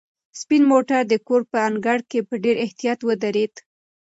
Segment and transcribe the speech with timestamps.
[0.39, 3.53] سپین موټر د کور په انګړ کې په ډېر احتیاط ودرېد.